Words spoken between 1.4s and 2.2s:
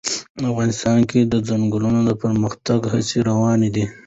ځنګلونه د